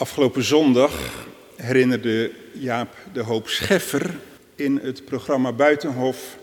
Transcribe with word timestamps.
Afgelopen 0.00 0.44
zondag 0.44 1.26
herinnerde 1.56 2.30
Jaap 2.52 2.96
de 3.12 3.20
Hoop 3.20 3.48
Scheffer 3.48 4.18
in 4.54 4.80
het 4.82 5.04
programma 5.04 5.52
Buitenhof 5.52 6.38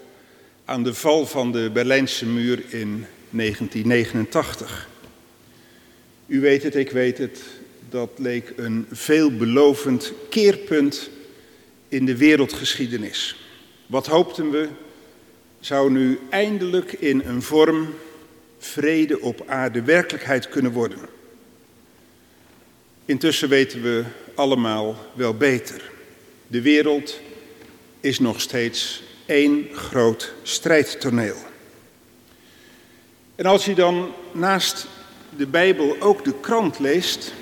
aan 0.66 0.84
de 0.84 0.94
val 0.94 1.26
van 1.26 1.52
de 1.52 1.70
Berlijnse 1.74 2.26
muur 2.26 2.64
in 2.70 3.06
1989. 3.30 4.90
U 6.28 6.40
weet 6.40 6.64
het, 6.64 6.76
ik 6.76 6.92
weet 6.92 7.18
het, 7.18 7.42
dat 7.90 8.10
leek 8.16 8.54
een 8.56 8.86
veelbelovend 8.92 10.14
keerpunt 10.30 11.10
in 11.88 12.06
de 12.06 12.18
wereldgeschiedenis. 12.18 13.40
Wat 13.86 14.08
hoopten 14.08 14.52
we 14.52 14.68
zou 15.60 15.92
nu 15.92 16.20
eindelijk 16.30 16.92
in 16.92 17.22
een 17.26 17.42
vorm 17.42 17.94
vrede 18.58 19.22
op 19.22 19.44
aarde 19.48 19.82
werkelijkheid 19.82 20.50
kunnen 20.50 20.72
worden. 20.72 21.17
Intussen 23.08 23.50
weten 23.50 23.82
we 23.82 24.04
allemaal 24.36 24.96
wel 25.14 25.34
beter. 25.34 25.92
De 26.48 26.62
wereld 26.62 27.20
is 28.00 28.20
nog 28.20 28.42
steeds 28.42 29.04
één 29.26 29.68
groot 29.74 30.34
strijdtoneel. 30.44 31.36
En 33.36 33.46
als 33.46 33.66
je 33.66 33.76
dan 33.76 34.12
naast 34.32 34.88
de 35.38 35.48
Bijbel 35.48 35.96
ook 36.00 36.24
de 36.24 36.34
krant 36.42 36.80
leest, 36.80 37.34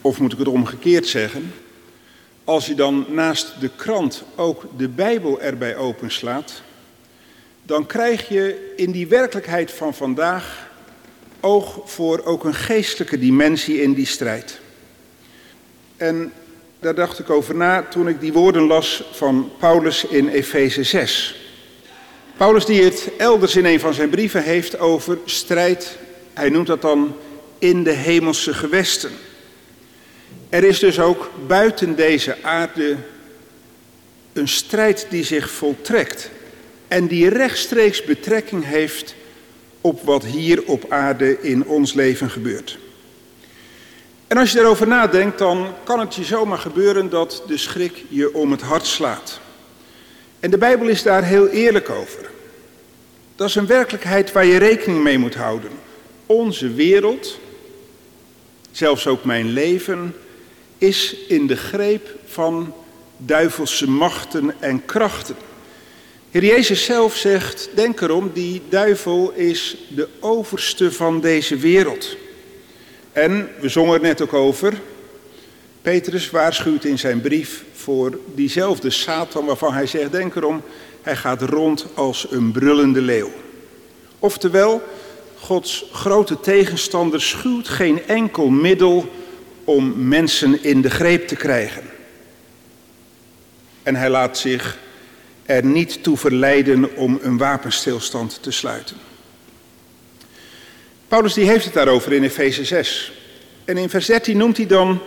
of 0.00 0.18
moet 0.18 0.32
ik 0.32 0.38
het 0.38 0.48
omgekeerd 0.48 1.06
zeggen, 1.06 1.52
als 2.44 2.66
je 2.66 2.74
dan 2.74 3.06
naast 3.08 3.60
de 3.60 3.70
krant 3.76 4.24
ook 4.36 4.64
de 4.76 4.88
Bijbel 4.88 5.40
erbij 5.40 5.76
openslaat, 5.76 6.62
dan 7.62 7.86
krijg 7.86 8.28
je 8.28 8.72
in 8.76 8.90
die 8.90 9.06
werkelijkheid 9.06 9.72
van 9.72 9.94
vandaag 9.94 10.65
oog 11.40 11.80
voor 11.84 12.24
ook 12.24 12.44
een 12.44 12.54
geestelijke 12.54 13.18
dimensie 13.18 13.82
in 13.82 13.94
die 13.94 14.06
strijd. 14.06 14.60
En 15.96 16.32
daar 16.80 16.94
dacht 16.94 17.18
ik 17.18 17.30
over 17.30 17.54
na 17.54 17.82
toen 17.82 18.08
ik 18.08 18.20
die 18.20 18.32
woorden 18.32 18.62
las 18.62 19.04
van 19.12 19.50
Paulus 19.58 20.04
in 20.04 20.28
Efeze 20.28 20.82
6. 20.82 21.40
Paulus 22.36 22.64
die 22.64 22.82
het 22.82 23.10
elders 23.18 23.56
in 23.56 23.64
een 23.64 23.80
van 23.80 23.94
zijn 23.94 24.10
brieven 24.10 24.42
heeft 24.42 24.78
over 24.78 25.18
strijd, 25.24 25.98
hij 26.32 26.48
noemt 26.48 26.66
dat 26.66 26.82
dan 26.82 27.16
in 27.58 27.82
de 27.82 27.92
hemelse 27.92 28.54
gewesten. 28.54 29.10
Er 30.48 30.64
is 30.64 30.78
dus 30.78 31.00
ook 31.00 31.30
buiten 31.46 31.96
deze 31.96 32.36
aarde 32.42 32.96
een 34.32 34.48
strijd 34.48 35.06
die 35.10 35.24
zich 35.24 35.50
voltrekt 35.50 36.30
en 36.88 37.06
die 37.06 37.28
rechtstreeks 37.28 38.04
betrekking 38.04 38.64
heeft 38.64 39.14
op 39.86 40.02
wat 40.02 40.24
hier 40.24 40.62
op 40.64 40.84
aarde 40.88 41.40
in 41.40 41.66
ons 41.66 41.92
leven 41.92 42.30
gebeurt. 42.30 42.78
En 44.26 44.36
als 44.36 44.50
je 44.50 44.56
daarover 44.56 44.86
nadenkt, 44.86 45.38
dan 45.38 45.72
kan 45.84 46.00
het 46.00 46.14
je 46.14 46.24
zomaar 46.24 46.58
gebeuren 46.58 47.10
dat 47.10 47.42
de 47.46 47.56
schrik 47.56 48.04
je 48.08 48.34
om 48.34 48.50
het 48.50 48.60
hart 48.60 48.86
slaat. 48.86 49.40
En 50.40 50.50
de 50.50 50.58
Bijbel 50.58 50.88
is 50.88 51.02
daar 51.02 51.24
heel 51.24 51.48
eerlijk 51.48 51.90
over. 51.90 52.30
Dat 53.36 53.48
is 53.48 53.54
een 53.54 53.66
werkelijkheid 53.66 54.32
waar 54.32 54.44
je 54.44 54.58
rekening 54.58 55.02
mee 55.02 55.18
moet 55.18 55.34
houden. 55.34 55.70
Onze 56.26 56.72
wereld, 56.72 57.38
zelfs 58.70 59.06
ook 59.06 59.24
mijn 59.24 59.48
leven, 59.52 60.14
is 60.78 61.16
in 61.28 61.46
de 61.46 61.56
greep 61.56 62.08
van 62.24 62.74
duivelse 63.16 63.90
machten 63.90 64.54
en 64.60 64.84
krachten. 64.84 65.36
Heer 66.36 66.44
Jezus 66.44 66.84
zelf 66.84 67.16
zegt, 67.16 67.68
denk 67.74 68.00
erom, 68.00 68.30
die 68.34 68.62
duivel 68.68 69.32
is 69.32 69.76
de 69.88 70.08
overste 70.20 70.92
van 70.92 71.20
deze 71.20 71.56
wereld. 71.56 72.16
En 73.12 73.48
we 73.60 73.68
zongen 73.68 73.94
er 73.94 74.00
net 74.00 74.20
ook 74.20 74.32
over, 74.32 74.80
Petrus 75.82 76.30
waarschuwt 76.30 76.84
in 76.84 76.98
zijn 76.98 77.20
brief 77.20 77.64
voor 77.72 78.18
diezelfde 78.34 78.90
Satan 78.90 79.44
waarvan 79.44 79.72
hij 79.72 79.86
zegt, 79.86 80.12
denk 80.12 80.34
erom, 80.34 80.62
hij 81.02 81.16
gaat 81.16 81.42
rond 81.42 81.86
als 81.94 82.26
een 82.30 82.52
brullende 82.52 83.00
leeuw. 83.00 83.30
Oftewel, 84.18 84.82
Gods 85.38 85.84
grote 85.92 86.40
tegenstander 86.40 87.22
schuwt 87.22 87.68
geen 87.68 88.06
enkel 88.06 88.48
middel 88.48 89.08
om 89.64 90.08
mensen 90.08 90.64
in 90.64 90.80
de 90.80 90.90
greep 90.90 91.28
te 91.28 91.36
krijgen. 91.36 91.82
En 93.82 93.94
hij 93.94 94.10
laat 94.10 94.38
zich 94.38 94.84
er 95.46 95.64
niet 95.64 96.02
toe 96.02 96.16
verleiden 96.16 96.96
om 96.96 97.18
een 97.22 97.38
wapenstilstand 97.38 98.38
te 98.42 98.50
sluiten. 98.50 98.96
Paulus 101.08 101.34
die 101.34 101.48
heeft 101.48 101.64
het 101.64 101.74
daarover 101.74 102.12
in 102.12 102.22
Efeze 102.22 102.64
6. 102.64 103.12
En 103.64 103.76
in 103.76 103.88
vers 103.88 104.06
13 104.06 104.36
noemt 104.36 104.56
hij 104.56 104.66
dan 104.66 105.00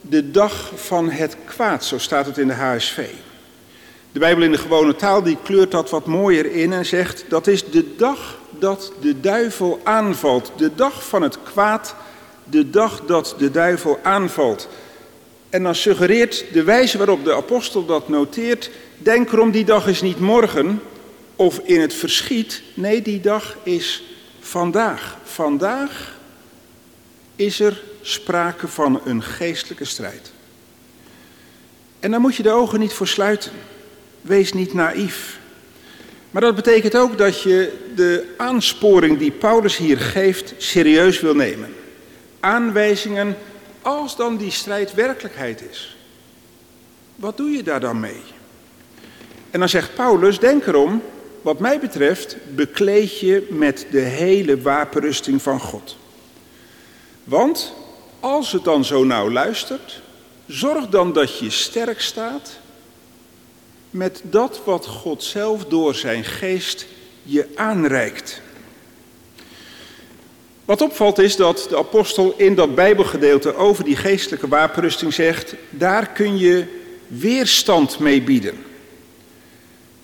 de 0.00 0.30
dag 0.30 0.72
van 0.74 1.10
het 1.10 1.36
kwaad, 1.44 1.84
zo 1.84 1.98
staat 1.98 2.26
het 2.26 2.38
in 2.38 2.46
de 2.46 2.54
HSV. 2.54 3.06
De 4.12 4.18
Bijbel 4.18 4.42
in 4.42 4.52
de 4.52 4.58
gewone 4.58 4.96
taal 4.96 5.22
die 5.22 5.38
kleurt 5.42 5.70
dat 5.70 5.90
wat 5.90 6.06
mooier 6.06 6.52
in 6.52 6.72
en 6.72 6.86
zegt 6.86 7.24
dat 7.28 7.46
is 7.46 7.70
de 7.70 7.94
dag 7.96 8.38
dat 8.58 8.92
de 9.00 9.20
duivel 9.20 9.80
aanvalt, 9.84 10.52
de 10.56 10.74
dag 10.74 11.08
van 11.08 11.22
het 11.22 11.42
kwaad, 11.42 11.94
de 12.44 12.70
dag 12.70 13.02
dat 13.06 13.34
de 13.38 13.50
duivel 13.50 13.98
aanvalt. 14.02 14.68
En 15.50 15.62
dan 15.62 15.74
suggereert 15.74 16.44
de 16.52 16.62
wijze 16.62 16.98
waarop 16.98 17.24
de 17.24 17.34
apostel 17.34 17.84
dat 17.86 18.08
noteert, 18.08 18.70
denk 18.98 19.32
erom, 19.32 19.50
die 19.50 19.64
dag 19.64 19.86
is 19.86 20.02
niet 20.02 20.20
morgen 20.20 20.82
of 21.36 21.58
in 21.58 21.80
het 21.80 21.94
verschiet. 21.94 22.62
Nee, 22.74 23.02
die 23.02 23.20
dag 23.20 23.56
is 23.62 24.02
vandaag. 24.40 25.16
Vandaag 25.24 26.18
is 27.36 27.60
er 27.60 27.82
sprake 28.02 28.68
van 28.68 29.00
een 29.04 29.22
geestelijke 29.22 29.84
strijd. 29.84 30.32
En 32.00 32.10
daar 32.10 32.20
moet 32.20 32.36
je 32.36 32.42
de 32.42 32.50
ogen 32.50 32.80
niet 32.80 32.92
voor 32.92 33.08
sluiten. 33.08 33.52
Wees 34.20 34.52
niet 34.52 34.74
naïef. 34.74 35.38
Maar 36.30 36.42
dat 36.42 36.54
betekent 36.54 36.96
ook 36.96 37.18
dat 37.18 37.42
je 37.42 37.72
de 37.94 38.34
aansporing 38.36 39.18
die 39.18 39.30
Paulus 39.30 39.76
hier 39.76 39.98
geeft 39.98 40.54
serieus 40.56 41.20
wil 41.20 41.34
nemen. 41.34 41.74
Aanwijzingen 42.40 43.36
als 43.82 44.16
dan 44.16 44.36
die 44.36 44.50
strijd 44.50 44.94
werkelijkheid 44.94 45.62
is. 45.70 45.96
Wat 47.16 47.36
doe 47.36 47.50
je 47.50 47.62
daar 47.62 47.80
dan 47.80 48.00
mee? 48.00 48.22
En 49.50 49.58
dan 49.58 49.68
zegt 49.68 49.94
Paulus, 49.94 50.38
denk 50.38 50.66
erom, 50.66 51.02
wat 51.42 51.58
mij 51.58 51.80
betreft, 51.80 52.36
bekleed 52.54 53.20
je 53.20 53.46
met 53.50 53.86
de 53.90 54.00
hele 54.00 54.62
wapenrusting 54.62 55.42
van 55.42 55.60
God. 55.60 55.96
Want 57.24 57.72
als 58.20 58.52
het 58.52 58.64
dan 58.64 58.84
zo 58.84 59.04
nauw 59.04 59.30
luistert, 59.30 60.02
zorg 60.46 60.88
dan 60.88 61.12
dat 61.12 61.38
je 61.38 61.50
sterk 61.50 62.00
staat 62.00 62.58
met 63.90 64.22
dat 64.22 64.60
wat 64.64 64.86
God 64.86 65.22
zelf 65.22 65.64
door 65.64 65.94
zijn 65.94 66.24
geest 66.24 66.86
je 67.22 67.48
aanreikt. 67.54 68.40
Wat 70.70 70.80
opvalt 70.80 71.18
is 71.18 71.36
dat 71.36 71.66
de 71.68 71.76
apostel 71.76 72.34
in 72.36 72.54
dat 72.54 72.74
Bijbelgedeelte 72.74 73.54
over 73.54 73.84
die 73.84 73.96
geestelijke 73.96 74.48
wapenrusting 74.48 75.14
zegt, 75.14 75.54
daar 75.70 76.06
kun 76.08 76.38
je 76.38 76.64
weerstand 77.06 77.98
mee 77.98 78.22
bieden. 78.22 78.64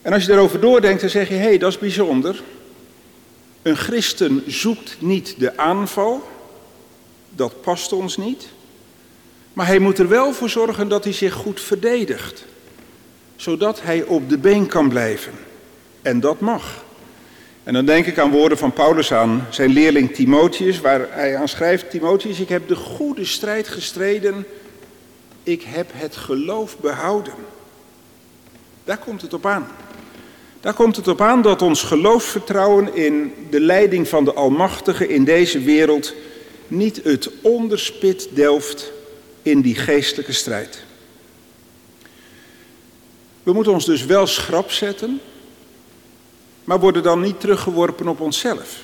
En 0.02 0.12
als 0.12 0.22
je 0.22 0.28
daarover 0.28 0.60
doordenkt, 0.60 1.00
dan 1.00 1.10
zeg 1.10 1.28
je, 1.28 1.34
hé, 1.34 1.40
hey, 1.40 1.58
dat 1.58 1.70
is 1.70 1.78
bijzonder. 1.78 2.42
Een 3.62 3.76
christen 3.76 4.42
zoekt 4.46 4.96
niet 4.98 5.34
de 5.38 5.56
aanval, 5.56 6.28
dat 7.30 7.60
past 7.60 7.92
ons 7.92 8.16
niet. 8.16 8.48
Maar 9.52 9.66
hij 9.66 9.78
moet 9.78 9.98
er 9.98 10.08
wel 10.08 10.32
voor 10.32 10.50
zorgen 10.50 10.88
dat 10.88 11.04
hij 11.04 11.12
zich 11.12 11.34
goed 11.34 11.60
verdedigt, 11.60 12.44
zodat 13.36 13.82
hij 13.82 14.02
op 14.02 14.28
de 14.28 14.38
been 14.38 14.66
kan 14.66 14.88
blijven. 14.88 15.32
En 16.02 16.20
dat 16.20 16.40
mag. 16.40 16.84
En 17.66 17.72
dan 17.72 17.84
denk 17.84 18.06
ik 18.06 18.18
aan 18.18 18.30
woorden 18.30 18.58
van 18.58 18.72
Paulus 18.72 19.12
aan 19.12 19.46
zijn 19.50 19.70
leerling 19.70 20.14
Timotheus, 20.14 20.80
waar 20.80 21.06
hij 21.10 21.36
aan 21.36 21.48
schrijft: 21.48 21.90
Timotheus, 21.90 22.40
ik 22.40 22.48
heb 22.48 22.68
de 22.68 22.74
goede 22.74 23.24
strijd 23.24 23.68
gestreden, 23.68 24.46
ik 25.42 25.62
heb 25.62 25.90
het 25.92 26.16
geloof 26.16 26.78
behouden. 26.78 27.32
Daar 28.84 28.98
komt 28.98 29.22
het 29.22 29.34
op 29.34 29.46
aan. 29.46 29.68
Daar 30.60 30.74
komt 30.74 30.96
het 30.96 31.08
op 31.08 31.20
aan 31.20 31.42
dat 31.42 31.62
ons 31.62 31.82
geloofsvertrouwen 31.82 32.94
in 32.94 33.32
de 33.50 33.60
leiding 33.60 34.08
van 34.08 34.24
de 34.24 34.32
Almachtige 34.32 35.08
in 35.08 35.24
deze 35.24 35.60
wereld 35.60 36.14
niet 36.68 37.00
het 37.04 37.30
onderspit 37.40 38.28
delft 38.32 38.92
in 39.42 39.60
die 39.60 39.74
geestelijke 39.74 40.32
strijd. 40.32 40.82
We 43.42 43.52
moeten 43.52 43.72
ons 43.72 43.84
dus 43.84 44.04
wel 44.04 44.26
schrap 44.26 44.70
zetten, 44.70 45.20
maar 46.66 46.80
worden 46.80 47.02
dan 47.02 47.20
niet 47.20 47.40
teruggeworpen 47.40 48.08
op 48.08 48.20
onszelf. 48.20 48.80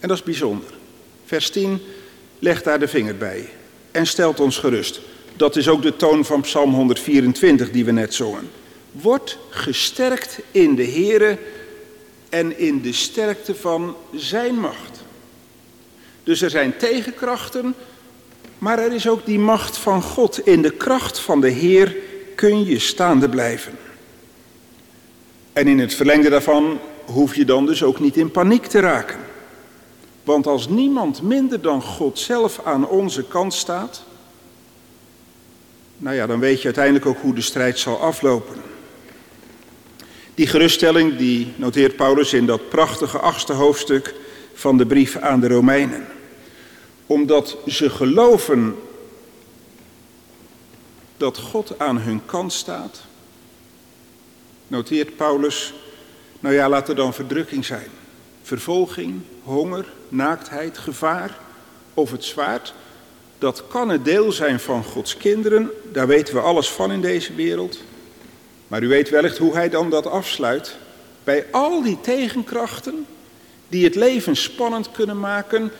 En 0.00 0.08
dat 0.08 0.16
is 0.16 0.22
bijzonder. 0.22 0.70
Vers 1.24 1.50
10 1.50 1.80
legt 2.38 2.64
daar 2.64 2.78
de 2.78 2.88
vinger 2.88 3.16
bij 3.16 3.48
en 3.90 4.06
stelt 4.06 4.40
ons 4.40 4.58
gerust. 4.58 5.00
Dat 5.36 5.56
is 5.56 5.68
ook 5.68 5.82
de 5.82 5.96
toon 5.96 6.24
van 6.24 6.40
Psalm 6.40 6.74
124 6.74 7.70
die 7.70 7.84
we 7.84 7.92
net 7.92 8.14
zongen. 8.14 8.50
Word 8.92 9.38
gesterkt 9.50 10.38
in 10.50 10.74
de 10.74 10.86
Here 10.86 11.38
en 12.28 12.58
in 12.58 12.82
de 12.82 12.92
sterkte 12.92 13.54
van 13.54 13.96
Zijn 14.14 14.54
macht. 14.54 15.04
Dus 16.22 16.42
er 16.42 16.50
zijn 16.50 16.76
tegenkrachten, 16.76 17.74
Maar 18.58 18.78
er 18.78 18.92
is 18.92 19.08
ook 19.08 19.26
die 19.26 19.38
macht 19.38 19.76
van 19.76 20.02
God. 20.02 20.46
In 20.46 20.62
de 20.62 20.70
kracht 20.70 21.18
van 21.18 21.40
de 21.40 21.48
Heer 21.48 21.96
kun 22.34 22.64
je 22.64 22.78
staande 22.78 23.28
blijven. 23.28 23.72
En 25.52 25.66
in 25.66 25.78
het 25.78 25.94
verlengde 25.94 26.30
daarvan 26.30 26.78
hoef 27.04 27.34
je 27.34 27.44
dan 27.44 27.66
dus 27.66 27.82
ook 27.82 28.00
niet 28.00 28.16
in 28.16 28.30
paniek 28.30 28.66
te 28.66 28.80
raken. 28.80 29.18
Want 30.24 30.46
als 30.46 30.68
niemand 30.68 31.22
minder 31.22 31.60
dan 31.60 31.82
God 31.82 32.18
zelf 32.18 32.60
aan 32.64 32.88
onze 32.88 33.24
kant 33.24 33.54
staat, 33.54 34.02
nou 35.96 36.16
ja, 36.16 36.26
dan 36.26 36.40
weet 36.40 36.58
je 36.58 36.64
uiteindelijk 36.64 37.06
ook 37.06 37.18
hoe 37.20 37.34
de 37.34 37.40
strijd 37.40 37.78
zal 37.78 38.00
aflopen. 38.00 38.54
Die 40.34 40.46
geruststelling 40.46 41.16
die 41.16 41.52
noteert 41.56 41.96
Paulus 41.96 42.32
in 42.32 42.46
dat 42.46 42.68
prachtige 42.68 43.18
achtste 43.18 43.52
hoofdstuk 43.52 44.14
van 44.54 44.76
de 44.76 44.86
brief 44.86 45.16
aan 45.16 45.40
de 45.40 45.48
Romeinen. 45.48 46.06
Omdat 47.06 47.56
ze 47.66 47.90
geloven 47.90 48.76
dat 51.16 51.38
God 51.38 51.78
aan 51.78 51.98
hun 51.98 52.20
kant 52.26 52.52
staat, 52.52 53.00
noteert 54.72 55.16
Paulus, 55.16 55.72
nou 56.40 56.54
ja, 56.54 56.68
laat 56.68 56.88
er 56.88 56.94
dan 56.94 57.14
verdrukking 57.14 57.64
zijn. 57.64 57.88
Vervolging, 58.42 59.20
honger, 59.42 59.84
naaktheid, 60.08 60.78
gevaar 60.78 61.38
of 61.94 62.10
het 62.10 62.24
zwaard. 62.24 62.74
Dat 63.38 63.64
kan 63.68 63.88
het 63.88 64.04
deel 64.04 64.32
zijn 64.32 64.60
van 64.60 64.84
Gods 64.84 65.16
kinderen, 65.16 65.70
daar 65.92 66.06
weten 66.06 66.34
we 66.34 66.40
alles 66.40 66.70
van 66.70 66.92
in 66.92 67.00
deze 67.00 67.34
wereld. 67.34 67.78
Maar 68.68 68.82
u 68.82 68.88
weet 68.88 69.10
wellicht 69.10 69.38
hoe 69.38 69.54
hij 69.54 69.68
dan 69.68 69.90
dat 69.90 70.06
afsluit. 70.06 70.76
Bij 71.24 71.46
al 71.50 71.82
die 71.82 72.00
tegenkrachten 72.00 73.06
die 73.68 73.84
het 73.84 73.94
leven 73.94 74.36
spannend 74.36 74.90
kunnen 74.90 75.20
maken, 75.20 75.70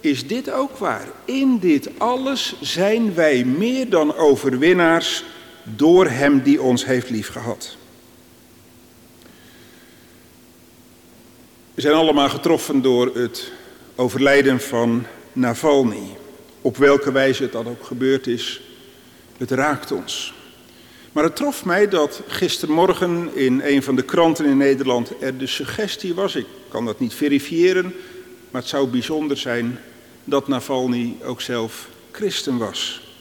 is 0.00 0.26
dit 0.26 0.50
ook 0.50 0.76
waar. 0.76 1.08
In 1.24 1.58
dit 1.58 1.90
alles 1.98 2.54
zijn 2.60 3.14
wij 3.14 3.44
meer 3.44 3.90
dan 3.90 4.14
overwinnaars 4.14 5.24
door 5.62 6.06
Hem 6.06 6.42
die 6.42 6.62
ons 6.62 6.84
heeft 6.84 7.10
liefgehad. 7.10 7.76
We 11.78 11.84
zijn 11.84 11.96
allemaal 11.96 12.28
getroffen 12.28 12.82
door 12.82 13.10
het 13.14 13.52
overlijden 13.96 14.60
van 14.60 15.06
Navalny. 15.32 16.16
Op 16.60 16.76
welke 16.76 17.12
wijze 17.12 17.42
het 17.42 17.52
dan 17.52 17.68
ook 17.68 17.84
gebeurd 17.84 18.26
is, 18.26 18.60
het 19.36 19.50
raakt 19.50 19.92
ons. 19.92 20.34
Maar 21.12 21.24
het 21.24 21.36
trof 21.36 21.64
mij 21.64 21.88
dat 21.88 22.22
gistermorgen 22.26 23.30
in 23.34 23.60
een 23.64 23.82
van 23.82 23.96
de 23.96 24.02
kranten 24.02 24.44
in 24.44 24.56
Nederland 24.56 25.12
er 25.20 25.38
de 25.38 25.46
suggestie 25.46 26.14
was, 26.14 26.34
ik 26.34 26.46
kan 26.68 26.84
dat 26.84 27.00
niet 27.00 27.14
verifiëren, 27.14 27.94
maar 28.50 28.60
het 28.60 28.70
zou 28.70 28.88
bijzonder 28.88 29.36
zijn 29.36 29.78
dat 30.24 30.48
Navalny 30.48 31.16
ook 31.24 31.40
zelf 31.40 31.88
christen 32.10 32.58
was. 32.58 33.12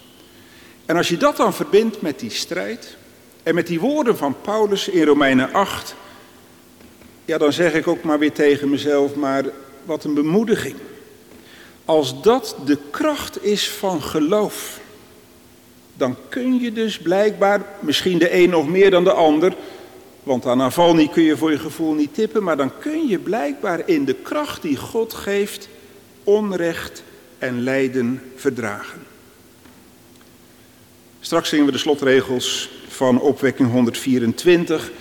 En 0.85 0.97
als 0.97 1.07
je 1.07 1.17
dat 1.17 1.37
dan 1.37 1.53
verbindt 1.53 2.01
met 2.01 2.19
die 2.19 2.31
strijd 2.31 2.97
en 3.43 3.55
met 3.55 3.67
die 3.67 3.79
woorden 3.79 4.17
van 4.17 4.41
Paulus 4.41 4.87
in 4.87 5.03
Romeinen 5.03 5.53
8, 5.53 5.95
ja, 7.27 7.37
dan 7.37 7.53
zeg 7.53 7.73
ik 7.73 7.87
ook 7.87 8.03
maar 8.03 8.19
weer 8.19 8.31
tegen 8.31 8.69
mezelf, 8.69 9.15
maar 9.15 9.45
wat 9.85 10.03
een 10.03 10.13
bemoediging. 10.13 10.75
Als 11.85 12.21
dat 12.21 12.55
de 12.65 12.77
kracht 12.91 13.43
is 13.43 13.69
van 13.69 14.01
geloof, 14.01 14.79
dan 15.93 16.15
kun 16.29 16.59
je 16.59 16.71
dus 16.71 16.97
blijkbaar, 16.97 17.65
misschien 17.79 18.17
de 18.17 18.33
een 18.33 18.49
nog 18.49 18.67
meer 18.67 18.91
dan 18.91 19.03
de 19.03 19.11
ander, 19.11 19.55
want 20.23 20.45
aan 20.45 20.57
Navalny 20.57 21.07
kun 21.07 21.23
je 21.23 21.37
voor 21.37 21.51
je 21.51 21.59
gevoel 21.59 21.93
niet 21.93 22.13
tippen, 22.13 22.43
maar 22.43 22.57
dan 22.57 22.71
kun 22.79 23.07
je 23.07 23.19
blijkbaar 23.19 23.81
in 23.85 24.05
de 24.05 24.15
kracht 24.15 24.61
die 24.61 24.77
God 24.77 25.13
geeft 25.13 25.69
onrecht 26.23 27.03
en 27.37 27.63
lijden 27.63 28.21
verdragen. 28.35 28.99
Straks 31.19 31.49
zingen 31.49 31.65
we 31.65 31.71
de 31.71 31.77
slotregels 31.77 32.69
van 32.87 33.21
opwekking 33.21 33.71
124 33.71 34.91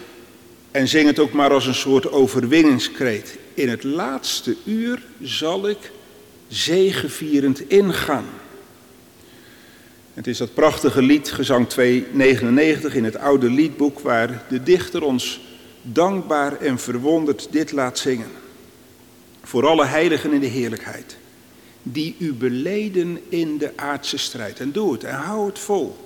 en 0.76 0.88
zing 0.88 1.06
het 1.06 1.18
ook 1.18 1.32
maar 1.32 1.52
als 1.52 1.66
een 1.66 1.74
soort 1.74 2.10
overwinningskreet. 2.10 3.38
In 3.54 3.68
het 3.68 3.84
laatste 3.84 4.56
uur 4.64 5.02
zal 5.22 5.68
ik 5.68 5.90
zegevierend 6.48 7.68
ingaan. 7.68 8.24
Het 10.14 10.26
is 10.26 10.38
dat 10.38 10.54
prachtige 10.54 11.02
lied, 11.02 11.32
gezang 11.32 11.68
299 11.68 12.94
in 12.94 13.04
het 13.04 13.16
oude 13.16 13.50
liedboek, 13.50 14.00
waar 14.00 14.44
de 14.48 14.62
dichter 14.62 15.02
ons 15.02 15.40
dankbaar 15.82 16.60
en 16.60 16.78
verwonderd 16.78 17.48
dit 17.50 17.72
laat 17.72 17.98
zingen. 17.98 18.30
Voor 19.42 19.66
alle 19.66 19.84
heiligen 19.84 20.32
in 20.32 20.40
de 20.40 20.46
heerlijkheid, 20.46 21.16
die 21.82 22.16
u 22.18 22.32
beleden 22.32 23.20
in 23.28 23.58
de 23.58 23.72
aardse 23.76 24.18
strijd. 24.18 24.60
En 24.60 24.72
doe 24.72 24.92
het 24.92 25.04
en 25.04 25.14
hou 25.14 25.46
het 25.46 25.58
vol. 25.58 26.05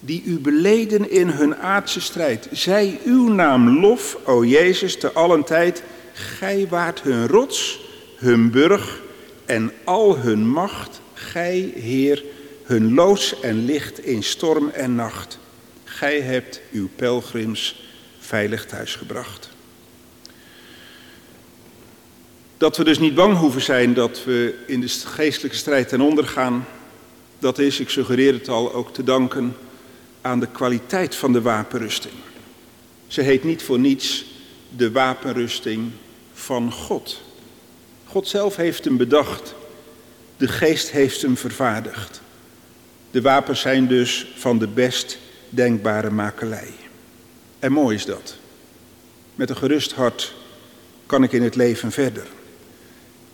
Die 0.00 0.22
u 0.24 0.38
beleden 0.38 1.10
in 1.10 1.28
hun 1.28 1.56
aardse 1.56 2.00
strijd. 2.00 2.48
Zij 2.52 3.00
uw 3.04 3.28
naam 3.28 3.80
lof, 3.80 4.18
o 4.24 4.44
Jezus, 4.44 4.98
te 4.98 5.12
allen 5.12 5.44
tijd. 5.44 5.82
Gij 6.12 6.66
waart 6.68 7.02
hun 7.02 7.26
rots, 7.26 7.80
hun 8.16 8.50
burg 8.50 9.00
en 9.44 9.72
al 9.84 10.18
hun 10.18 10.48
macht. 10.48 11.00
Gij, 11.14 11.72
Heer, 11.74 12.24
hun 12.62 12.94
loods 12.94 13.40
en 13.40 13.64
licht 13.64 14.04
in 14.04 14.22
storm 14.22 14.68
en 14.68 14.94
nacht. 14.94 15.38
Gij 15.84 16.20
hebt 16.20 16.60
uw 16.72 16.88
pelgrims 16.96 17.82
veilig 18.18 18.66
thuisgebracht. 18.66 19.50
Dat 22.58 22.76
we 22.76 22.84
dus 22.84 22.98
niet 22.98 23.14
bang 23.14 23.36
hoeven 23.36 23.62
zijn 23.62 23.94
dat 23.94 24.24
we 24.24 24.54
in 24.66 24.80
de 24.80 24.88
geestelijke 24.88 25.56
strijd 25.56 25.88
ten 25.88 26.00
onder 26.00 26.26
gaan, 26.26 26.66
dat 27.38 27.58
is, 27.58 27.80
ik 27.80 27.88
suggereer 27.88 28.32
het 28.32 28.48
al, 28.48 28.74
ook 28.74 28.94
te 28.94 29.04
danken 29.04 29.56
aan 30.26 30.40
de 30.40 30.48
kwaliteit 30.48 31.14
van 31.14 31.32
de 31.32 31.42
wapenrusting. 31.42 32.14
Ze 33.06 33.20
heet 33.20 33.44
niet 33.44 33.62
voor 33.62 33.78
niets 33.78 34.24
de 34.76 34.92
wapenrusting 34.92 35.90
van 36.32 36.72
God. 36.72 37.22
God 38.06 38.28
zelf 38.28 38.56
heeft 38.56 38.84
hem 38.84 38.96
bedacht. 38.96 39.54
De 40.36 40.48
geest 40.48 40.90
heeft 40.90 41.22
hem 41.22 41.36
vervaardigd. 41.36 42.20
De 43.10 43.22
wapens 43.22 43.60
zijn 43.60 43.86
dus 43.86 44.32
van 44.36 44.58
de 44.58 44.68
best 44.68 45.18
denkbare 45.48 46.10
makelij. 46.10 46.74
En 47.58 47.72
mooi 47.72 47.96
is 47.96 48.04
dat. 48.04 48.36
Met 49.34 49.50
een 49.50 49.56
gerust 49.56 49.92
hart 49.92 50.34
kan 51.06 51.22
ik 51.22 51.32
in 51.32 51.42
het 51.42 51.54
leven 51.54 51.92
verder. 51.92 52.26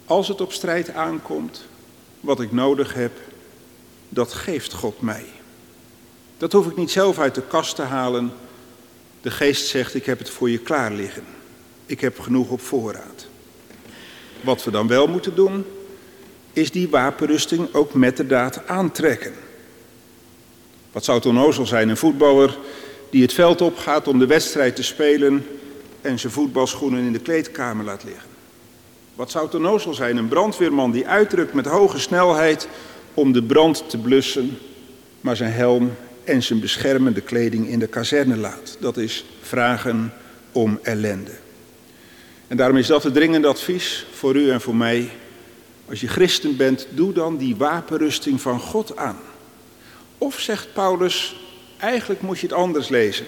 Als 0.05 0.29
het 0.29 0.41
op 0.41 0.53
strijd 0.53 0.91
aankomt, 0.95 1.65
wat 2.21 2.41
ik 2.41 2.53
nodig 2.53 2.95
heb, 2.95 3.13
dat 4.09 4.33
geeft 4.33 4.73
God 4.73 5.01
mij. 5.01 5.25
Dat 6.43 6.53
hoef 6.53 6.67
ik 6.67 6.77
niet 6.77 6.91
zelf 6.91 7.19
uit 7.19 7.35
de 7.35 7.43
kast 7.43 7.77
te 7.77 7.83
halen. 7.83 8.33
De 9.21 9.31
geest 9.31 9.67
zegt, 9.67 9.95
ik 9.95 10.07
heb 10.07 10.19
het 10.19 10.31
voor 10.31 10.51
je 10.51 10.59
klaar 10.59 10.93
liggen. 10.93 11.25
Ik 11.87 12.01
heb 12.01 12.21
genoeg 12.21 12.51
op 12.51 12.61
voorraad. 12.61 13.27
Wat 14.41 14.65
we 14.65 14.71
dan 14.71 14.87
wel 14.87 15.07
moeten 15.07 15.35
doen, 15.35 15.65
is 16.53 16.71
die 16.71 16.89
wapenrusting 16.89 17.75
ook 17.75 17.95
met 17.95 18.17
de 18.17 18.27
daad 18.27 18.67
aantrekken. 18.67 19.33
Wat 20.93 21.05
zou 21.05 21.17
het 21.17 21.27
zijn, 21.69 21.89
een 21.89 21.97
voetballer 21.97 22.59
die 23.11 23.23
het 23.23 23.33
veld 23.33 23.61
opgaat 23.61 24.09
om 24.09 24.19
de 24.19 24.27
wedstrijd 24.27 24.77
te 24.77 24.83
spelen 24.83 25.47
en 26.01 26.19
zijn 26.19 26.33
voetbalschoenen 26.33 27.05
in 27.05 27.13
de 27.13 27.19
kleedkamer 27.19 27.85
laat 27.85 28.05
liggen. 28.05 28.29
Wat 29.15 29.31
zou 29.31 29.45
het 29.45 29.97
zijn, 29.97 30.17
een 30.17 30.29
brandweerman 30.29 30.91
die 30.91 31.07
uitdrukt 31.07 31.55
met 31.55 31.67
hoge 31.67 31.99
snelheid 31.99 32.69
om 33.15 33.33
de 33.33 33.43
brand 33.43 33.91
te 33.91 33.99
blussen, 33.99 34.59
maar 35.21 35.37
zijn 35.37 35.53
helm 35.53 35.93
en 36.25 36.43
zijn 36.43 36.61
beschermende 36.61 37.21
kleding 37.21 37.69
in 37.69 37.79
de 37.79 37.87
kazerne 37.87 38.37
laat. 38.37 38.77
Dat 38.81 38.97
is 38.97 39.25
vragen 39.41 40.13
om 40.53 40.79
ellende. 40.83 41.31
En 42.49 42.57
daarom 42.57 42.77
is 42.77 42.87
dat 42.87 43.03
het 43.03 43.15
dringende 43.15 43.49
advies 43.49 44.07
voor 44.13 44.37
u 44.37 44.51
en 44.51 44.61
voor 44.61 44.77
mij. 44.77 45.11
Als 45.89 46.01
je 46.01 46.09
christen 46.09 46.57
bent, 46.57 46.87
doe 46.91 47.13
dan 47.13 47.37
die 47.37 47.57
wapenrusting 47.57 48.41
van 48.41 48.61
God 48.61 48.97
aan. 48.97 49.19
Of 50.19 50.41
zegt 50.41 50.73
Paulus, 50.73 51.37
eigenlijk 51.79 52.23
moet 52.23 52.39
je 52.39 52.47
het 52.47 52.57
anders 52.57 52.89
lezen. 52.89 53.27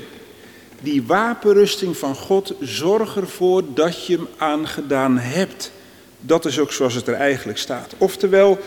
Die 0.80 1.02
wapenrusting 1.02 1.96
van 1.96 2.14
God, 2.14 2.54
zorg 2.60 3.16
ervoor 3.16 3.62
dat 3.74 4.06
je 4.06 4.16
hem 4.16 4.28
aangedaan 4.36 5.18
hebt. 5.18 5.72
Dat 6.20 6.44
is 6.44 6.58
ook 6.58 6.72
zoals 6.72 6.94
het 6.94 7.06
er 7.06 7.14
eigenlijk 7.14 7.58
staat. 7.58 7.94
Oftewel, 7.98 8.58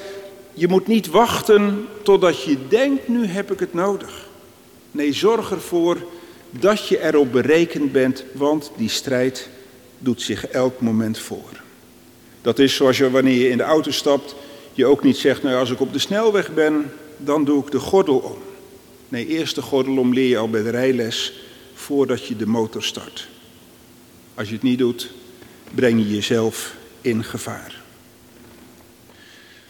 je 0.57 0.67
moet 0.67 0.87
niet 0.87 1.07
wachten 1.07 1.87
totdat 2.03 2.43
je 2.43 2.57
denkt, 2.67 3.07
nu 3.07 3.25
heb 3.25 3.51
ik 3.51 3.59
het 3.59 3.73
nodig. 3.73 4.29
Nee, 4.91 5.13
zorg 5.13 5.51
ervoor 5.51 5.97
dat 6.49 6.87
je 6.87 7.03
erop 7.03 7.31
berekend 7.31 7.91
bent, 7.91 8.23
want 8.33 8.71
die 8.75 8.89
strijd 8.89 9.49
doet 9.99 10.21
zich 10.21 10.47
elk 10.47 10.81
moment 10.81 11.19
voor. 11.19 11.61
Dat 12.41 12.59
is 12.59 12.75
zoals 12.75 12.97
je 12.97 13.11
wanneer 13.11 13.39
je 13.39 13.49
in 13.49 13.57
de 13.57 13.63
auto 13.63 13.91
stapt, 13.91 14.35
je 14.73 14.85
ook 14.85 15.03
niet 15.03 15.17
zegt, 15.17 15.43
nou 15.43 15.55
als 15.55 15.71
ik 15.71 15.79
op 15.79 15.93
de 15.93 15.99
snelweg 15.99 16.53
ben, 16.53 16.91
dan 17.17 17.43
doe 17.43 17.63
ik 17.65 17.71
de 17.71 17.79
gordel 17.79 18.17
om. 18.17 18.37
Nee, 19.09 19.27
eerst 19.27 19.55
de 19.55 19.61
gordel 19.61 19.97
om 19.97 20.13
leer 20.13 20.29
je 20.29 20.37
al 20.37 20.49
bij 20.49 20.63
de 20.63 20.69
rijles 20.69 21.33
voordat 21.73 22.27
je 22.27 22.35
de 22.35 22.47
motor 22.47 22.83
start. 22.83 23.27
Als 24.33 24.47
je 24.47 24.53
het 24.53 24.63
niet 24.63 24.77
doet, 24.77 25.11
breng 25.75 25.99
je 25.99 26.09
jezelf 26.09 26.75
in 27.01 27.23
gevaar. 27.23 27.76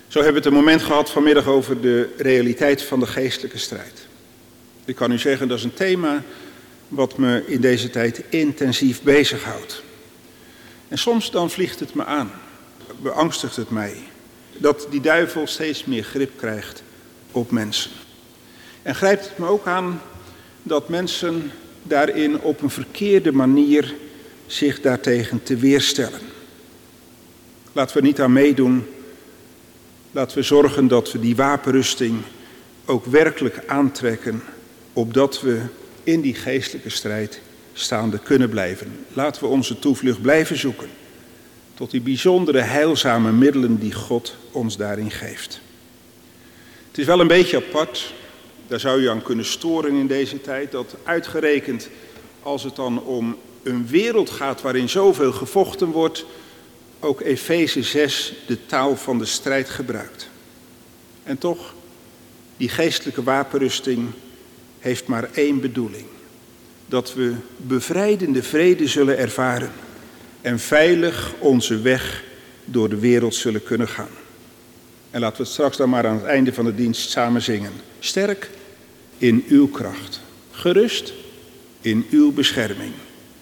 Zo 0.08 0.22
hebben 0.22 0.42
we 0.42 0.48
het 0.48 0.58
een 0.58 0.64
moment 0.64 0.82
gehad 0.82 1.12
vanmiddag 1.12 1.48
over 1.48 1.82
de 1.82 2.10
realiteit 2.18 2.82
van 2.82 3.00
de 3.00 3.08
geestelijke 3.08 3.58
strijd. 3.58 4.08
Ik 4.86 4.96
kan 4.96 5.12
u 5.12 5.18
zeggen, 5.18 5.48
dat 5.48 5.58
is 5.58 5.64
een 5.64 5.74
thema 5.74 6.24
wat 6.88 7.18
me 7.18 7.44
in 7.48 7.62
deze 7.62 7.90
tijd 7.90 8.24
intensief 8.30 9.02
bezighoudt. 9.02 9.84
En 10.88 10.98
soms 10.98 11.32
dan 11.32 11.50
vliegt 11.50 11.80
het 11.80 11.94
me 11.94 12.06
aan, 12.06 12.32
beangstigt 13.02 13.56
het 13.56 13.70
mij, 13.70 13.96
dat 14.58 14.88
die 14.90 15.02
duivel 15.02 15.48
steeds 15.48 15.86
meer 15.86 16.04
grip 16.04 16.32
krijgt 16.36 16.84
op 17.32 17.52
mensen. 17.52 17.92
En 18.82 18.96
grijpt 18.96 19.30
het 19.30 19.38
me 19.38 19.48
ook 19.48 19.68
aan 19.68 20.02
dat 20.64 20.90
mensen 20.90 21.52
daarin 21.84 22.40
op 22.40 22.62
een 22.62 22.70
verkeerde 22.70 23.32
manier 23.32 23.96
zich 24.46 24.82
daartegen 24.82 25.44
te 25.44 25.56
weerstellen. 25.56 26.20
Laten 27.72 27.98
we 27.98 28.04
niet 28.04 28.22
aan 28.22 28.34
meedoen. 28.34 28.88
Laten 30.12 30.38
we 30.38 30.44
zorgen 30.44 30.88
dat 30.88 31.12
we 31.12 31.20
die 31.20 31.36
wapenrusting 31.36 32.22
ook 32.86 33.06
werkelijk 33.06 33.64
aantrekken, 33.68 34.44
opdat 34.94 35.42
we 35.42 35.62
in 36.04 36.22
die 36.22 36.36
geestelijke 36.36 36.90
strijd 36.90 37.42
staande 37.74 38.20
kunnen 38.20 38.50
blijven. 38.50 39.06
Laten 39.14 39.42
we 39.42 39.48
onze 39.48 39.80
toevlucht 39.80 40.22
blijven 40.22 40.58
zoeken 40.58 40.90
tot 41.74 41.92
die 41.92 42.02
bijzondere 42.02 42.60
heilzame 42.60 43.32
middelen 43.32 43.80
die 43.80 43.94
God 43.94 44.36
ons 44.52 44.78
daarin 44.78 45.12
geeft. 45.12 45.60
Het 46.88 46.98
is 46.98 47.06
wel 47.06 47.20
een 47.20 47.28
beetje 47.28 47.58
apart, 47.58 48.14
daar 48.68 48.80
zou 48.80 49.02
je 49.02 49.10
aan 49.10 49.22
kunnen 49.22 49.46
storen 49.46 49.94
in 49.94 50.08
deze 50.08 50.42
tijd, 50.42 50.72
dat 50.72 50.96
uitgerekend 51.04 51.90
als 52.42 52.64
het 52.64 52.76
dan 52.76 53.04
om 53.04 53.38
een 53.64 53.88
wereld 53.88 54.30
gaat 54.30 54.62
waarin 54.62 54.90
zoveel 54.90 55.32
gevochten 55.32 55.88
wordt, 55.88 56.26
ook 57.00 57.22
Efeze 57.22 57.84
6 57.84 58.34
de 58.48 58.66
taal 58.66 58.96
van 58.96 59.18
de 59.18 59.25
strijd 59.25 59.70
gebruikt. 59.70 60.30
En 61.24 61.38
toch, 61.38 61.74
die 62.58 62.70
geestelijke 62.70 63.24
wapenrusting 63.24 64.10
heeft 64.80 65.08
maar 65.08 65.30
één 65.34 65.62
bedoeling. 65.62 66.06
Dat 66.86 67.13
we 67.13 67.34
bevrijdende 67.58 68.44
vrede 68.44 68.88
zullen 68.88 69.18
ervaren 69.18 69.72
en 70.42 70.60
veilig 70.60 71.34
onze 71.39 71.82
weg 71.82 72.24
door 72.66 72.89
de 72.89 73.00
wereld 73.00 73.36
zullen 73.36 73.63
kunnen 73.63 73.88
gaan. 73.88 74.10
En 75.12 75.20
laten 75.20 75.38
we 75.38 75.44
het 75.44 75.51
straks 75.51 75.77
dan 75.77 75.89
maar 75.89 76.08
aan 76.08 76.16
het 76.16 76.25
einde 76.25 76.54
van 76.54 76.66
de 76.66 76.75
dienst 76.75 77.10
samen 77.10 77.42
zingen. 77.42 77.72
Sterk 78.00 78.50
in 79.18 79.44
uw 79.48 79.68
kracht, 79.68 80.22
gerust 80.51 81.13
in 81.82 82.06
uw 82.10 82.32
bescherming. 82.32 82.94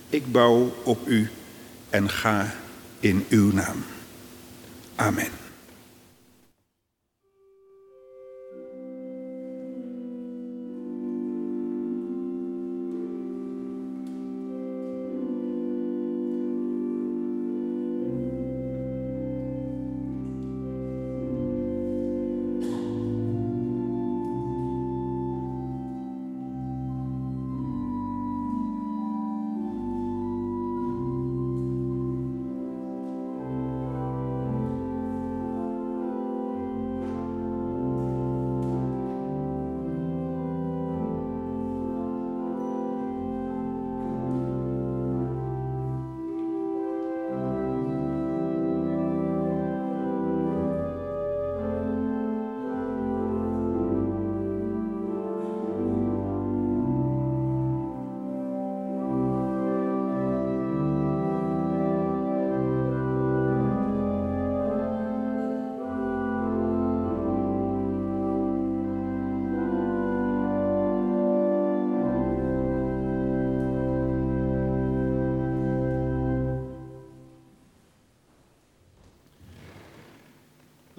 Ik 0.10 0.32
bouw 0.32 0.76
op 0.84 1.08
u 1.08 1.30
en 1.90 2.10
ga 2.10 2.56
in 3.06 3.26
uw. 3.30 3.54
Amen. 4.98 5.45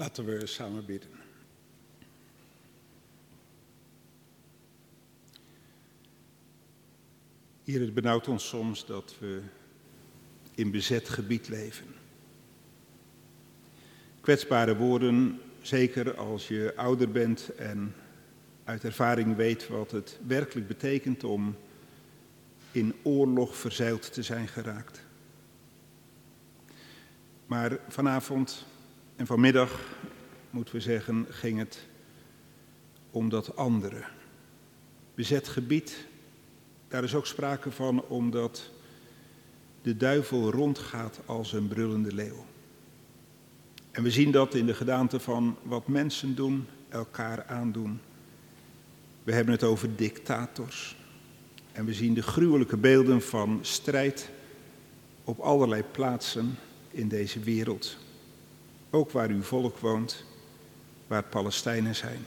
Laten 0.07 0.25
we 0.25 0.47
samen 0.47 0.85
bidden. 0.85 1.11
Hier, 7.65 7.81
het 7.81 7.95
benauwt 7.95 8.29
ons 8.29 8.49
soms 8.49 8.87
dat 8.87 9.15
we 9.19 9.43
in 10.55 10.71
bezet 10.71 11.09
gebied 11.09 11.49
leven. 11.49 11.87
Kwetsbare 14.21 14.77
woorden, 14.77 15.41
zeker 15.63 16.17
als 16.17 16.49
je 16.49 16.73
ouder 16.77 17.11
bent 17.11 17.55
en 17.55 17.95
uit 18.65 18.85
ervaring 18.85 19.37
weet 19.37 19.69
wat 19.69 19.91
het 19.91 20.19
werkelijk 20.27 20.69
betekent 20.69 21.25
om 21.25 21.57
in 22.73 22.95
oorlog 23.03 23.57
verzeild 23.57 24.13
te 24.13 24.23
zijn 24.23 24.49
geraakt. 24.49 25.01
Maar 27.47 27.79
vanavond 27.89 28.67
en 29.17 29.27
vanmiddag, 29.27 29.81
moeten 30.51 30.75
we 30.75 30.81
zeggen, 30.81 31.27
ging 31.31 31.59
het 31.59 31.87
om 33.11 33.29
dat 33.29 33.57
andere. 33.57 34.05
Bezet 35.15 35.49
gebied, 35.49 36.07
daar 36.89 37.05
is 37.05 37.15
ook 37.15 37.27
sprake 37.27 37.71
van 37.71 38.03
omdat 38.03 38.71
de 39.83 39.97
duivel 39.97 40.51
rondgaat 40.51 41.21
als 41.27 41.53
een 41.53 41.69
brullende 41.69 42.15
leeuw. 42.15 42.45
En 43.91 44.03
we 44.03 44.11
zien 44.11 44.31
dat 44.31 44.55
in 44.55 44.67
de 44.67 44.75
gedaante 44.75 45.21
van 45.21 45.57
wat 45.63 45.89
mensen 45.89 46.35
doen, 46.35 46.67
elkaar 46.89 47.45
aandoen. 47.45 48.01
We 49.23 49.33
hebben 49.33 49.55
het 49.55 49.63
over 49.63 49.97
dictators. 49.97 50.97
En 51.73 51.85
we 51.85 51.95
zien 51.95 52.15
de 52.15 52.23
gruwelijke 52.23 52.77
beelden 52.77 53.23
van 53.23 53.59
strijd 53.63 54.31
op 55.25 55.39
allerlei 55.39 55.83
plaatsen 55.83 56.59
in 56.91 57.09
deze 57.09 57.41
wereld 57.41 58.05
ook 58.91 59.11
waar 59.11 59.29
uw 59.29 59.43
volk 59.43 59.79
woont, 59.79 60.25
waar 61.07 61.23
Palestijnen 61.23 61.95
zijn. 61.95 62.25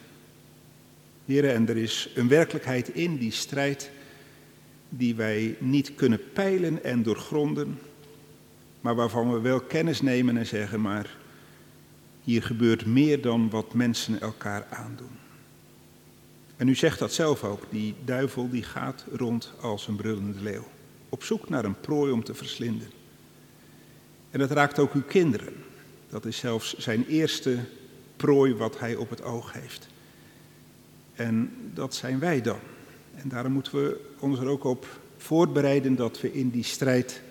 Heren, 1.26 1.54
en 1.54 1.70
er 1.70 1.78
is 1.78 2.12
een 2.16 2.28
werkelijkheid 2.28 2.90
in 2.90 3.18
die 3.18 3.32
strijd 3.32 3.92
die 4.90 5.16
wij 5.16 5.56
niet 5.60 5.96
kunnen 5.96 6.22
peilen 6.34 6.84
en 6.84 7.04
doorgronden, 7.04 7.80
maar 8.82 8.96
waarvan 8.96 9.34
we 9.34 9.40
wel 9.40 9.60
kennis 9.60 10.02
nemen 10.02 10.38
en 10.38 10.46
zeggen, 10.46 10.82
maar 10.82 11.18
hier 12.24 12.44
gebeurt 12.44 12.86
meer 12.86 13.22
dan 13.22 13.50
wat 13.50 13.74
mensen 13.74 14.22
elkaar 14.22 14.66
aandoen. 14.70 15.18
En 16.58 16.68
u 16.68 16.76
zegt 16.76 17.00
dat 17.00 17.14
zelf 17.14 17.44
ook, 17.44 17.64
die 17.70 17.96
duivel 18.06 18.50
die 18.50 18.64
gaat 18.64 19.06
rond 19.16 19.54
als 19.62 19.88
een 19.88 19.96
brullende 19.96 20.42
leeuw, 20.42 20.68
op 21.10 21.24
zoek 21.24 21.50
naar 21.50 21.66
een 21.66 21.80
prooi 21.80 22.12
om 22.12 22.24
te 22.24 22.34
verslinden. 22.34 22.92
En 24.30 24.40
dat 24.40 24.52
raakt 24.52 24.80
ook 24.80 24.94
uw 24.94 25.04
kinderen. 25.04 25.54
Dat 26.10 26.26
is 26.26 26.38
zelfs 26.38 26.78
zijn 26.78 27.06
eerste 27.06 27.58
prooi 28.16 28.54
wat 28.54 28.80
hij 28.80 28.96
op 28.96 29.10
het 29.10 29.24
oog 29.24 29.54
heeft. 29.54 29.88
En 31.14 31.52
dat 31.74 31.96
zijn 31.96 32.20
wij 32.20 32.42
dan. 32.42 32.60
En 33.16 33.30
daarom 33.30 33.52
moeten 33.52 33.74
we 33.74 34.00
ons 34.20 34.40
er 34.40 34.48
ook 34.48 34.64
op 34.64 35.00
voorbereiden 35.18 35.96
dat 35.96 36.22
we 36.22 36.34
in 36.34 36.50
die 36.50 36.64
strijd 36.64 37.22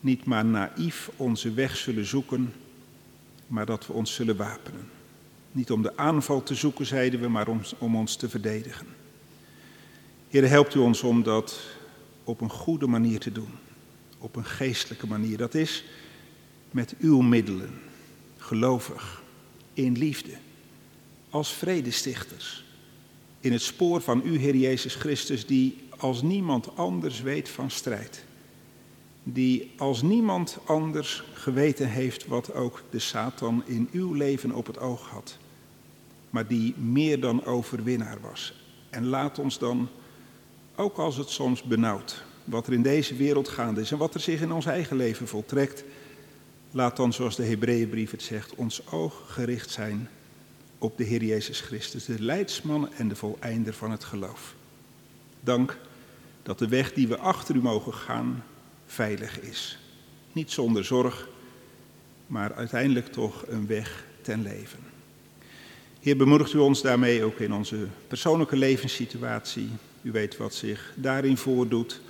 niet 0.00 0.24
maar 0.24 0.44
naïef 0.44 1.10
onze 1.16 1.52
weg 1.52 1.76
zullen 1.76 2.06
zoeken, 2.06 2.52
maar 3.46 3.66
dat 3.66 3.86
we 3.86 3.92
ons 3.92 4.14
zullen 4.14 4.36
wapenen. 4.36 4.88
Niet 5.52 5.70
om 5.70 5.82
de 5.82 5.96
aanval 5.96 6.42
te 6.42 6.54
zoeken, 6.54 6.86
zeiden 6.86 7.20
we, 7.20 7.28
maar 7.28 7.48
om, 7.78 7.96
ons 7.96 8.16
te 8.16 8.28
verdedigen. 8.28 8.86
Heer, 10.28 10.48
helpt 10.48 10.74
u 10.74 10.78
ons 10.78 11.02
om 11.02 11.22
dat 11.22 11.60
op 12.24 12.40
een 12.40 12.50
goede 12.50 12.86
manier 12.86 13.18
te 13.18 13.32
doen. 13.32 13.50
Op 14.18 14.36
een 14.36 14.44
geestelijke 14.44 15.06
manier. 15.06 15.36
Dat 15.36 15.54
is 15.54 15.84
met 16.70 16.94
uw 16.98 17.20
middelen, 17.20 17.70
gelovig, 18.46 19.22
in 19.74 19.98
liefde, 19.98 20.32
als 21.30 21.52
vredestichters, 21.52 22.64
in 23.40 23.52
het 23.52 23.62
spoor 23.62 24.00
van 24.00 24.22
u, 24.24 24.38
Heer 24.38 24.56
Jezus 24.56 24.94
Christus, 24.94 25.46
die 25.46 25.78
als 25.98 26.22
niemand 26.22 26.76
anders 26.76 27.20
weet 27.20 27.48
van 27.48 27.70
strijd. 27.70 28.24
die 29.28 29.72
als 29.76 30.02
niemand 30.02 30.58
anders 30.64 31.22
geweten 31.32 31.88
heeft 31.88 32.26
wat 32.26 32.54
ook 32.54 32.82
de 32.90 32.98
Satan 32.98 33.62
in 33.64 33.88
uw 33.92 34.12
leven 34.12 34.52
op 34.52 34.66
het 34.66 34.78
oog 34.78 35.08
had, 35.08 35.38
maar 36.30 36.46
die 36.46 36.74
meer 36.76 37.20
dan 37.20 37.44
overwinnaar 37.44 38.18
was. 38.20 38.54
En 38.90 39.06
laat 39.06 39.38
ons 39.38 39.58
dan, 39.58 39.88
ook 40.76 40.96
als 40.98 41.16
het 41.16 41.28
soms 41.28 41.62
benauwt, 41.62 42.22
wat 42.44 42.66
er 42.66 42.72
in 42.72 42.82
deze 42.82 43.16
wereld 43.16 43.48
gaande 43.48 43.80
is 43.80 43.90
en 43.90 43.98
wat 43.98 44.14
er 44.14 44.20
zich 44.20 44.40
in 44.40 44.52
ons 44.52 44.66
eigen 44.66 44.96
leven 44.96 45.28
voltrekt, 45.28 45.84
laat 46.76 46.96
dan, 46.96 47.12
zoals 47.12 47.36
de 47.36 47.44
Hebreeënbrief 47.44 48.10
het 48.10 48.22
zegt, 48.22 48.54
ons 48.54 48.86
oog 48.86 49.22
gericht 49.26 49.70
zijn 49.70 50.08
op 50.78 50.96
de 50.96 51.04
Heer 51.04 51.24
Jezus 51.24 51.60
Christus, 51.60 52.04
de 52.04 52.22
leidsman 52.22 52.92
en 52.92 53.08
de 53.08 53.16
voleinder 53.16 53.74
van 53.74 53.90
het 53.90 54.04
geloof. 54.04 54.54
Dank 55.40 55.78
dat 56.42 56.58
de 56.58 56.68
weg 56.68 56.92
die 56.92 57.08
we 57.08 57.18
achter 57.18 57.54
u 57.54 57.60
mogen 57.60 57.94
gaan 57.94 58.44
veilig 58.86 59.40
is. 59.40 59.78
Niet 60.32 60.50
zonder 60.50 60.84
zorg, 60.84 61.28
maar 62.26 62.54
uiteindelijk 62.54 63.06
toch 63.06 63.44
een 63.48 63.66
weg 63.66 64.04
ten 64.22 64.42
leven. 64.42 64.80
Heer, 66.00 66.16
bemoedigt 66.16 66.52
u 66.52 66.58
ons 66.58 66.82
daarmee 66.82 67.24
ook 67.24 67.38
in 67.38 67.52
onze 67.52 67.86
persoonlijke 68.08 68.56
levenssituatie. 68.56 69.70
U 70.02 70.12
weet 70.12 70.36
wat 70.36 70.54
zich 70.54 70.92
daarin 70.96 71.36
voordoet. 71.36 72.00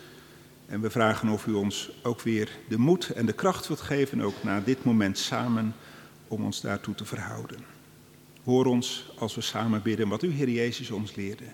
En 0.66 0.80
we 0.80 0.90
vragen 0.90 1.28
of 1.28 1.46
u 1.46 1.52
ons 1.52 1.90
ook 2.02 2.20
weer 2.20 2.50
de 2.68 2.78
moed 2.78 3.11
en 3.11 3.26
de 3.26 3.32
kracht 3.32 3.66
wilt 3.66 3.80
geven, 3.80 4.20
ook 4.20 4.42
na 4.42 4.61
dit 4.61 4.85
moment 4.85 5.18
samen, 5.18 5.75
om 6.28 6.44
ons 6.44 6.61
daartoe 6.61 6.94
te 6.94 7.04
verhouden. 7.04 7.58
Hoor 8.44 8.66
ons 8.66 9.12
als 9.18 9.35
we 9.35 9.40
samen 9.40 9.82
bidden 9.82 10.08
wat 10.08 10.23
u, 10.23 10.30
Heer 10.30 10.49
Jezus, 10.49 10.90
ons 10.90 11.14
leerde. 11.14 11.44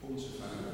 Onze 0.00 0.26
Vader. 0.38 0.73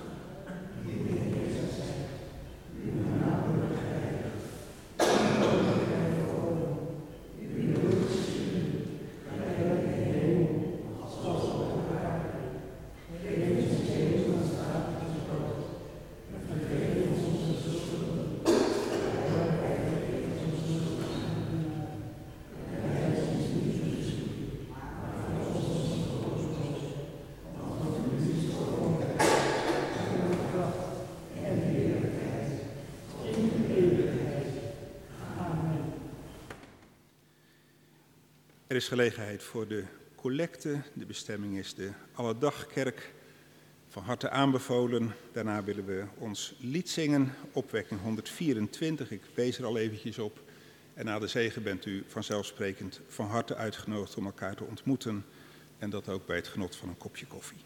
Er 38.71 38.77
is 38.77 38.89
gelegenheid 38.89 39.43
voor 39.43 39.69
de 39.69 39.85
collecte. 40.15 40.81
De 40.93 41.07
bestemming 41.07 41.59
is 41.59 41.75
de 41.75 41.91
Alledagkerk. 42.13 43.13
Van 43.89 44.03
harte 44.03 44.31
aanbevolen. 44.31 45.15
Daarna 45.33 45.65
willen 45.65 45.85
we 45.85 46.05
ons 46.19 46.55
lied 46.61 46.89
zingen, 46.89 47.35
opwekking 47.53 48.01
124. 48.01 49.11
Ik 49.11 49.23
wees 49.35 49.59
er 49.59 49.65
al 49.65 49.79
eventjes 49.79 50.19
op. 50.19 50.43
En 50.95 51.05
na 51.05 51.19
de 51.19 51.27
zegen 51.27 51.63
bent 51.63 51.87
u 51.87 52.05
vanzelfsprekend 52.07 53.01
van 53.09 53.27
harte 53.27 53.55
uitgenodigd 53.55 54.17
om 54.17 54.25
elkaar 54.25 54.55
te 54.55 54.65
ontmoeten. 54.65 55.25
En 55.79 55.91
dat 55.91 56.09
ook 56.09 56.27
bij 56.27 56.37
het 56.37 56.49
genot 56.49 56.77
van 56.77 56.89
een 56.89 56.99
kopje 56.99 57.27
koffie. 57.27 57.59